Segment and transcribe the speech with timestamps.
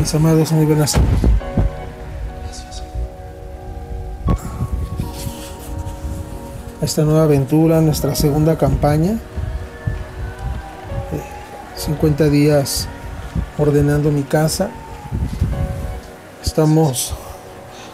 [0.00, 1.08] Mis amados, muy buenas tardes.
[6.80, 9.18] Esta nueva aventura, nuestra segunda campaña.
[11.76, 12.88] 50 eh, días
[13.58, 14.70] ordenando mi casa.
[16.42, 17.12] Estamos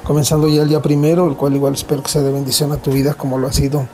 [0.04, 2.92] comenzando ya el día primero, el cual igual espero que sea de bendición a tu
[2.92, 3.88] vida como lo ha sido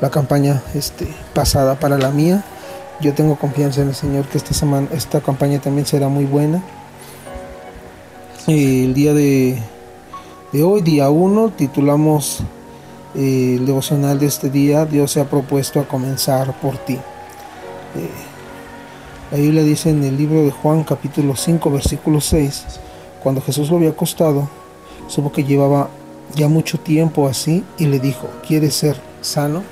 [0.00, 2.42] la campaña este, pasada para la mía.
[3.00, 6.60] Yo tengo confianza en el Señor que esta semana, esta campaña también será muy buena.
[8.48, 9.62] El día de,
[10.52, 12.40] hoy, día 1, titulamos
[13.14, 16.94] eh, el devocional de este día, Dios se ha propuesto a comenzar por ti.
[16.94, 18.10] Eh,
[19.30, 22.64] la Biblia dice en el libro de Juan capítulo 5 versículo 6,
[23.22, 24.48] cuando Jesús lo había acostado,
[25.06, 25.88] supo que llevaba
[26.34, 29.62] ya mucho tiempo así y le dijo, ¿quieres ser sano?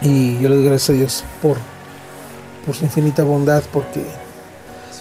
[0.00, 1.58] Y yo le doy gracias a Dios por,
[2.64, 4.21] por su infinita bondad, porque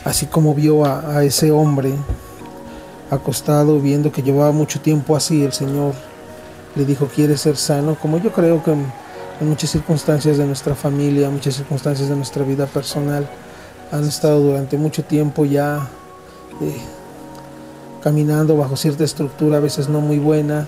[0.04, 1.94] así como vio a, ese hombre
[3.10, 5.94] acostado, viendo que llevaba mucho tiempo así, el Señor
[6.76, 7.96] le dijo, ¿quieres ser sano?
[7.96, 8.86] Como yo creo que en,
[9.42, 13.28] muchas circunstancias de nuestra familia, muchas circunstancias de nuestra vida personal,
[13.92, 15.90] han estado durante mucho tiempo ya
[16.62, 16.78] eh,
[18.04, 20.68] caminando bajo cierta estructura, a veces no muy buena.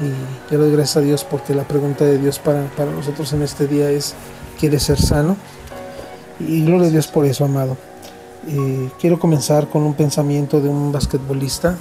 [0.00, 3.42] Y yo doy gracias a Dios porque la pregunta de Dios para, para nosotros en
[3.42, 4.14] este día es,
[4.58, 5.36] ¿quieres ser sano?
[6.40, 7.76] Y gloria a Dios por eso, amado.
[8.46, 11.76] Eh, quiero comenzar con un pensamiento de un basquetbolista.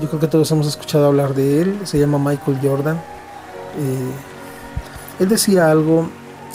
[0.00, 1.80] Yo creo que todos hemos escuchado hablar de él.
[1.84, 2.96] Se llama Michael Jordan.
[2.96, 4.12] Eh,
[5.20, 6.08] él decía algo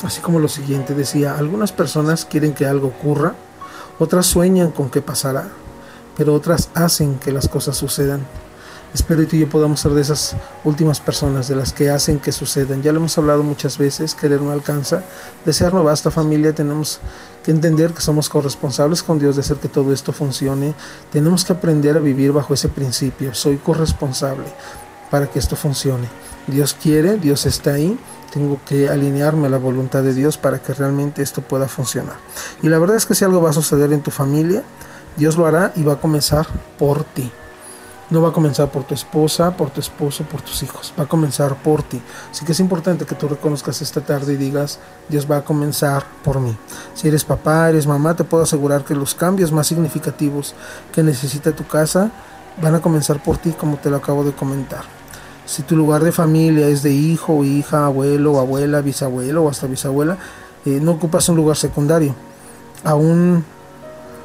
[0.03, 0.93] así como lo siguiente.
[0.93, 3.35] Decía, algunas personas quieren que algo ocurra,
[3.99, 5.47] otras sueñan con que pasará,
[6.17, 8.25] pero otras hacen que las cosas sucedan.
[8.94, 12.81] Espero que yo podamos ser de esas últimas personas, de las que hacen que sucedan.
[12.81, 15.03] Ya lo hemos hablado muchas veces, querer no alcanza,
[15.45, 17.00] desear no basta familia, tenemos
[17.44, 20.74] que entender que somos corresponsables con Dios de hacer que todo esto funcione.
[21.09, 24.46] Tenemos que aprender a vivir bajo ese principio, soy corresponsable
[25.09, 26.09] para que esto funcione.
[26.47, 27.97] Dios quiere, Dios está ahí,
[28.34, 32.16] tengo que alinearme a la voluntad de Dios para que realmente esto pueda funcionar.
[32.62, 34.63] Y la verdad es que si algo va a suceder en tu familia,
[35.16, 36.47] Dios lo hará y va a comenzar
[36.78, 37.31] por ti.
[38.11, 40.94] No va a comenzar por tu esposa, por tu esposo, por tus hijos.
[40.99, 42.01] Va a comenzar por ti.
[42.29, 44.79] Así que es importante que tú reconozcas esta tarde y digas,
[45.09, 46.55] Dios va a comenzar por mí.
[46.94, 50.53] Si eres papá, eres mamá, te puedo asegurar que los cambios más significativos
[50.91, 52.11] que necesita tu casa
[52.61, 54.83] van a comenzar por ti, como te lo acabo de comentar.
[55.45, 60.17] Si tu lugar de familia es de hijo, hija, abuelo, abuela, bisabuelo o hasta bisabuela,
[60.66, 62.13] eh, no ocupas un lugar secundario.
[62.83, 63.44] Aún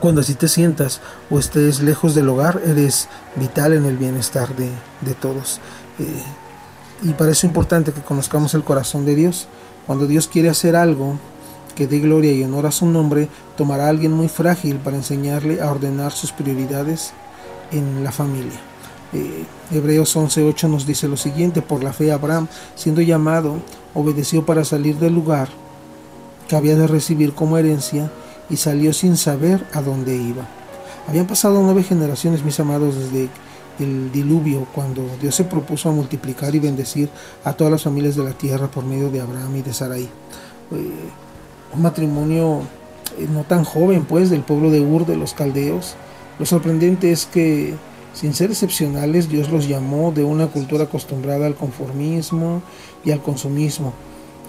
[0.00, 5.14] cuando así te sientas o estés lejos del hogar, eres vital en el bienestar de,
[5.14, 5.60] todos.
[5.98, 6.22] Eh,
[7.02, 9.48] y para eso es importante que conozcamos el corazón de Dios.
[9.86, 11.18] Cuando Dios quiere hacer algo
[11.74, 15.60] que dé gloria y honor a su nombre, tomará a alguien muy frágil para enseñarle
[15.60, 17.12] a ordenar sus prioridades
[17.70, 18.58] en la familia.
[19.12, 23.56] Eh, Hebreos 11:8 nos dice lo siguiente, por la fe Abraham, siendo llamado,
[23.94, 25.48] obedeció para salir del lugar
[26.48, 28.10] que había de recibir como herencia
[28.48, 30.46] y salió sin saber a dónde iba.
[31.08, 33.28] Habían pasado nueve generaciones, mis amados, desde
[33.78, 37.08] el diluvio, cuando Dios se propuso a multiplicar y bendecir
[37.44, 40.02] a todas las familias de la tierra por medio de Abraham y de Sarai.
[40.02, 40.08] Eh,
[41.74, 42.62] un matrimonio
[43.18, 45.94] eh, no tan joven, pues, del pueblo de Ur de los caldeos.
[46.38, 47.74] Lo sorprendente es que,
[48.14, 52.62] sin ser excepcionales, Dios los llamó de una cultura acostumbrada al conformismo
[53.04, 53.92] y al consumismo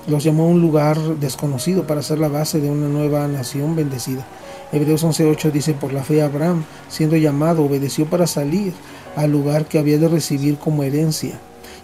[0.07, 4.25] los llamó a un lugar desconocido para ser la base de una nueva nación bendecida.
[4.71, 8.73] Hebreos 11.8 dice, por la fe Abraham, siendo llamado, obedeció para salir
[9.15, 11.39] al lugar que había de recibir como herencia,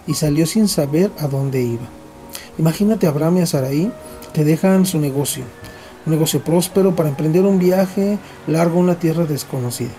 [0.06, 1.86] y salió sin saber a dónde iba.
[2.58, 3.92] Imagínate Abraham y a Sarai
[4.32, 5.44] que dejan su negocio,
[6.06, 9.92] un negocio próspero para emprender un viaje largo a una tierra desconocida,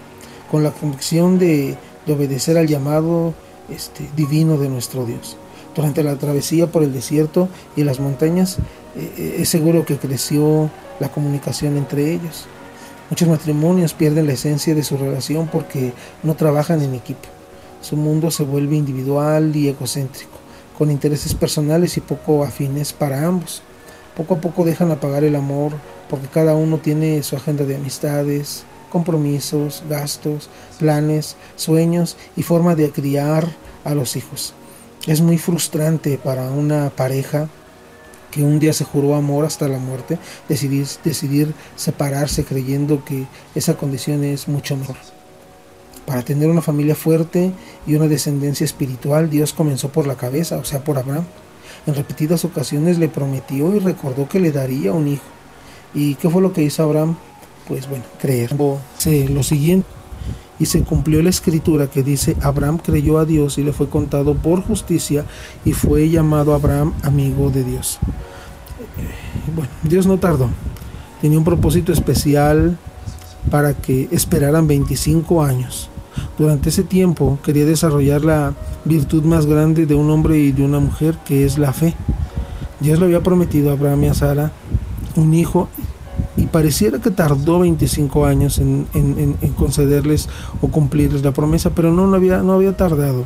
[0.52, 3.34] con la convicción de, obedecer al llamado
[3.70, 5.38] este, divino de nuestro Dios.
[5.76, 8.60] Durante la travesía por el desierto y las montañas
[8.96, 10.70] eh, eh, es seguro que creció
[11.00, 12.46] la comunicación entre ellos.
[13.10, 15.94] Muchos matrimonios pierden la esencia de su relación porque
[16.24, 17.28] no trabajan en equipo.
[17.82, 20.38] Su mundo se vuelve individual y egocéntrico,
[20.78, 23.62] con intereses personales y poco afines para ambos.
[24.16, 25.74] Poco a poco dejan apagar el amor
[26.10, 30.50] porque cada uno tiene su agenda de amistades, compromisos, gastos,
[30.80, 33.46] planes, sueños y forma de criar
[33.84, 34.54] a los hijos.
[35.06, 37.48] Es muy frustrante para una pareja
[38.32, 40.18] que un día se juró amor hasta la muerte,
[40.50, 44.98] decidir, decidir separarse creyendo que esa condición es mucho mejor.
[46.06, 47.52] Para tener una familia fuerte
[47.88, 51.26] y una descendencia espiritual, Dios comenzó por la cabeza, o sea, por Abraham.
[51.88, 55.24] En repetidas ocasiones le prometió y recordó que le daría un hijo.
[55.94, 57.16] ¿Y qué fue lo que hizo Abraham?
[57.68, 58.52] pues bueno, creer.
[58.54, 59.88] Lo siguiente,
[60.60, 64.36] y se cumplió la escritura que dice, Abraham creyó a Dios y le fue contado
[64.36, 65.26] por justicia
[65.66, 68.00] y fue llamado Abraham amigo de Dios.
[69.56, 70.50] Bueno, Dios no tardó.
[71.22, 72.78] Tenía un propósito especial
[73.50, 75.90] para que esperaran 25 años.
[76.38, 78.54] Durante ese tiempo quería desarrollar la
[78.86, 81.94] virtud más grande de un hombre y de una mujer, que es la fe.
[82.80, 84.52] Dios le había prometido a Abraham y a Sara
[85.16, 85.70] un hijo
[86.38, 88.88] y pareciera que tardó 25 años en,
[89.58, 90.28] concederles
[90.62, 93.26] o cumplirles la promesa, pero no, no, había, no había tardado.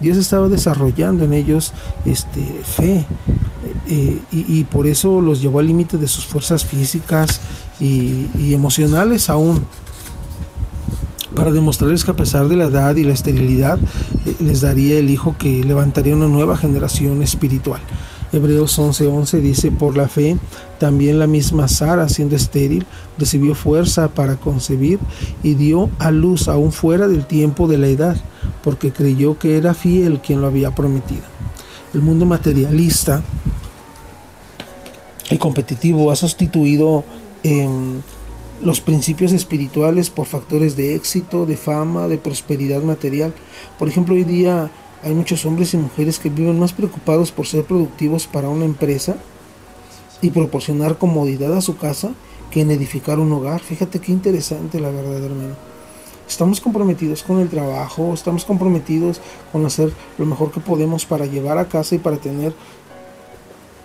[0.00, 1.72] Dios estaba desarrollando en ellos
[2.04, 3.06] este, fe
[3.88, 7.40] eh, y, por eso los llevó al límite de sus fuerzas físicas
[7.80, 9.64] y, y emocionales aún
[11.34, 13.78] para demostrarles que a pesar de la edad y la esterilidad,
[14.26, 17.80] eh, les daría el hijo que levantaría una nueva generación espiritual.
[18.32, 20.36] Hebreos 11:11 dice, por la fe,
[20.78, 22.86] también la misma Sara, siendo estéril,
[23.18, 25.00] recibió fuerza para concebir
[25.42, 28.16] y dio a luz aún fuera del tiempo de la edad,
[28.62, 31.22] porque creyó que era fiel quien lo había prometido.
[31.92, 33.22] El mundo materialista
[35.28, 37.04] y competitivo ha sustituido
[37.42, 38.00] em,
[38.62, 43.32] los principios espirituales por factores de éxito, de fama, de prosperidad material.
[43.78, 44.70] Por ejemplo, hoy día
[45.02, 49.16] hay muchos hombres y mujeres que viven más preocupados por ser productivos para una empresa
[50.20, 52.10] y proporcionar comodidad a su casa
[52.50, 53.60] que en edificar un hogar.
[53.60, 55.54] Fíjate qué interesante la verdad, hermano.
[56.28, 59.20] Estamos comprometidos con el trabajo, estamos comprometidos
[59.52, 62.54] con hacer lo mejor que podemos para llevar a casa y para tener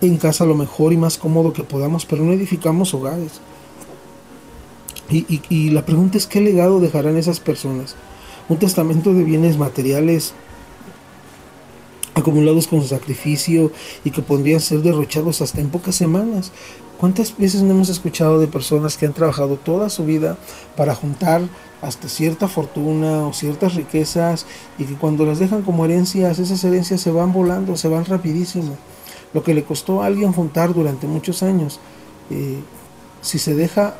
[0.00, 3.40] en casa lo mejor y más cómodo que podamos, pero no edificamos hogares.
[5.08, 7.96] Y, y la pregunta es, ¿qué legado dejarán esas personas?
[8.48, 10.34] Un testamento de bienes materiales
[12.16, 13.70] acumulados con su sacrificio
[14.02, 16.50] y que podrían ser derrochados hasta en pocas semanas.
[16.98, 20.38] ¿Cuántas veces no hemos escuchado de personas que han trabajado toda su vida
[20.76, 21.42] para juntar
[21.82, 24.46] hasta cierta fortuna o ciertas riquezas
[24.78, 28.78] y que cuando las dejan como herencias, esas herencias se van volando, se van rapidísimo?
[29.34, 31.80] Lo que le costó a alguien juntar durante muchos años,
[32.30, 32.60] eh,
[33.20, 33.94] si se deja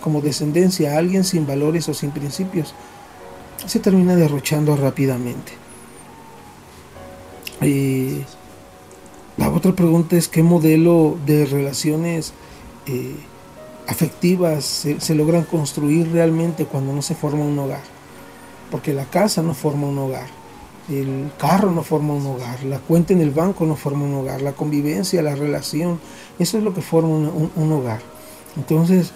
[0.00, 2.74] como descendencia a alguien sin valores o sin principios,
[3.64, 5.69] se termina derrochando rápidamente.
[7.62, 8.22] Y
[9.36, 12.32] la otra pregunta es qué modelo de relaciones
[12.86, 13.14] eh,
[13.86, 17.82] afectivas se, logran construir realmente cuando no se forma un hogar.
[18.70, 20.28] Porque la casa no forma un hogar,
[20.88, 24.42] el carro no forma un hogar, la cuenta en el banco no forma un hogar,
[24.42, 25.98] la convivencia, la relación,
[26.38, 28.00] eso es lo que forma un hogar.
[28.56, 29.12] Entonces,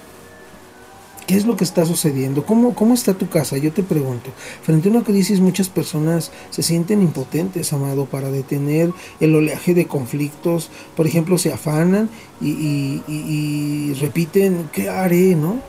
[1.27, 2.45] ¿Qué es lo que está sucediendo?
[2.45, 3.57] ¿Cómo, ¿Cómo está tu casa?
[3.57, 4.31] Yo te pregunto.
[4.63, 9.87] Frente a una crisis muchas personas se sienten impotentes, amado, para detener el oleaje de
[9.87, 10.71] conflictos.
[10.95, 12.11] Por ejemplo, se afanan
[12.43, 15.35] y, repiten, ¿qué haré?
[15.35, 15.61] ¿no?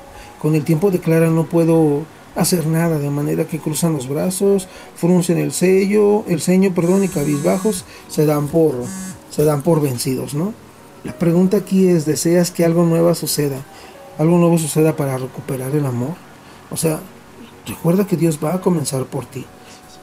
[0.42, 2.04] Con el tiempo declaran, no puedo
[2.36, 4.68] hacer nada, de manera que cruzan los brazos,
[4.98, 8.76] fruncen el sello, el ceño, perdón, y cabizbajos se dan por,
[9.30, 10.54] se dan por vencidos, ¿no?
[11.06, 13.64] La pregunta aquí es, ¿deseas que algo nuevo suceda?
[14.18, 16.16] Algo nuevo suceda para recuperar el amor.
[16.72, 17.00] O sea,
[17.66, 19.46] recuerda que Dios va a comenzar por ti.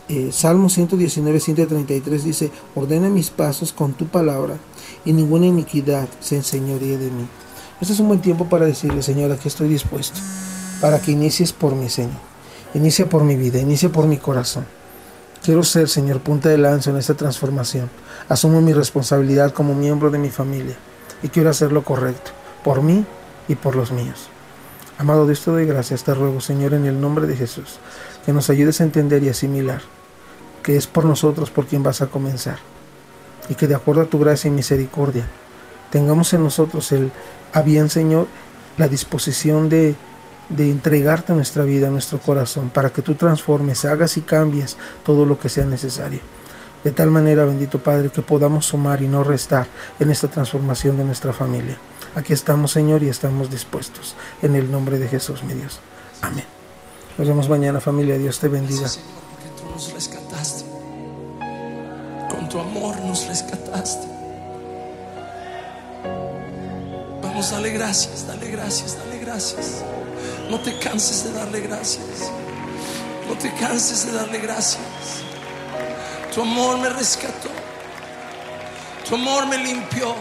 [0.09, 4.57] Eh, Salmo 119, 133 dice, ordena mis pasos con tu palabra
[5.05, 7.27] y ninguna iniquidad se enseñoríe de mí.
[7.81, 10.21] Este es un buen tiempo para decirle, Señor, aquí estoy dispuesto,
[10.81, 12.33] para que inicies por mi Señor.
[12.75, 14.67] Inicia por mi vida, inicia por mi corazón.
[15.43, 17.91] Quiero ser, Señor, punta de lanza en esta transformación.
[18.29, 20.77] Asumo mi responsabilidad como miembro de mi familia
[21.23, 22.31] y quiero hacer lo correcto,
[22.65, 23.05] por mí
[23.49, 24.29] y por los míos.
[24.99, 27.79] Amado Dios, te doy gracias, te ruego, Señor, en el nombre de Jesús,
[28.25, 29.83] que nos ayudes a entender y asimilar
[30.63, 32.59] que es por nosotros por quien vas a comenzar.
[33.49, 35.27] Y que de acuerdo a tu gracia y misericordia,
[35.91, 37.11] tengamos en nosotros el
[37.53, 38.29] a bien, Señor,
[38.79, 39.95] la disposición de,
[40.49, 45.39] de entregarte nuestra vida, nuestro corazón, para que tú transformes, hagas y cambies todo lo
[45.39, 46.21] que sea necesario.
[46.83, 49.67] De tal manera, bendito Padre, que podamos sumar y no restar
[50.01, 51.77] en esta transformación de nuestra familia.
[52.15, 54.15] Aquí estamos, Señor, y estamos dispuestos.
[54.43, 55.81] En el nombre de Jesús, mi Dios.
[56.21, 56.45] Amén.
[57.17, 58.19] Nos vemos mañana, familia.
[58.19, 58.87] Dios te bendiga.
[58.87, 60.65] Señor, porque tú nos rescataste.
[62.31, 64.07] Con tu amor nos rescataste.
[67.23, 69.83] Vamos, dale gracias, dale gracias, dale gracias.
[70.51, 72.31] No te canses de darle gracias.
[73.27, 74.83] No te canses de darle gracias.
[76.35, 77.49] Tu amor me rescató.
[79.09, 80.15] Tu amor me limpió.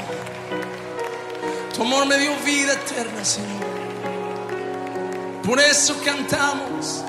[1.81, 3.65] Amor me dio vida eterna, Señor.
[5.43, 7.03] Por eso cantamos.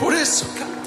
[0.00, 0.79] Por eso cantamos.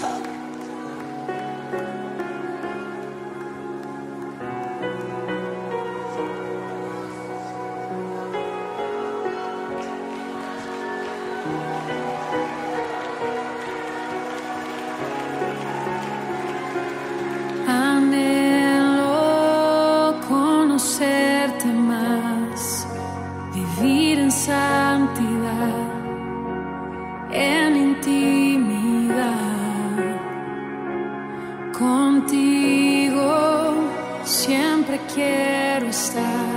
[35.14, 36.53] quero estar.